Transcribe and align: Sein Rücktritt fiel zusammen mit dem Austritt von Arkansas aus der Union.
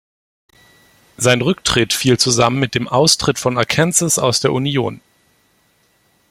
Sein 1.17 1.41
Rücktritt 1.43 1.93
fiel 1.93 2.17
zusammen 2.17 2.59
mit 2.59 2.73
dem 2.73 2.87
Austritt 2.87 3.37
von 3.37 3.55
Arkansas 3.59 4.17
aus 4.17 4.39
der 4.39 4.51
Union. 4.51 4.99